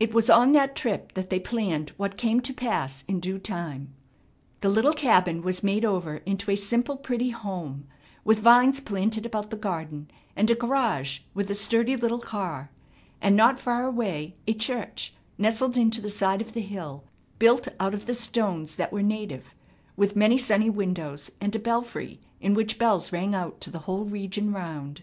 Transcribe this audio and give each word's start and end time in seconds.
It 0.00 0.14
was 0.14 0.30
on 0.30 0.52
that 0.52 0.74
trip 0.74 1.12
that 1.12 1.28
they 1.28 1.38
planned 1.38 1.90
what 1.98 2.16
came 2.16 2.40
to 2.40 2.54
pass 2.54 3.04
in 3.06 3.20
due 3.20 3.38
time. 3.38 3.92
The 4.62 4.70
little 4.70 4.94
cabin 4.94 5.42
was 5.42 5.62
made 5.62 5.84
over 5.84 6.22
into 6.24 6.50
a 6.50 6.56
simple, 6.56 6.96
pretty 6.96 7.28
home, 7.28 7.86
with 8.24 8.38
vines 8.38 8.80
planted 8.80 9.26
about 9.26 9.50
the 9.50 9.58
garden, 9.58 10.10
and 10.34 10.50
a 10.50 10.54
garage 10.54 11.20
with 11.34 11.50
a 11.50 11.54
sturdy 11.54 11.96
little 11.96 12.18
car; 12.18 12.70
and 13.20 13.36
not 13.36 13.58
far 13.60 13.84
away 13.84 14.36
a 14.46 14.54
church 14.54 15.12
nestled 15.36 15.76
into 15.76 16.00
the 16.00 16.08
side 16.08 16.40
of 16.40 16.54
the 16.54 16.62
hill, 16.62 17.04
built 17.38 17.68
out 17.78 17.92
of 17.92 18.06
the 18.06 18.14
stones 18.14 18.76
that 18.76 18.90
were 18.90 19.02
native, 19.02 19.54
with 19.98 20.16
many 20.16 20.38
sunny 20.38 20.70
windows 20.70 21.30
and 21.42 21.54
a 21.54 21.58
belfry 21.58 22.22
in 22.40 22.54
which 22.54 22.78
bells 22.78 23.12
rang 23.12 23.34
out 23.34 23.60
to 23.60 23.70
the 23.70 23.80
whole 23.80 24.06
region 24.06 24.50
round. 24.50 25.02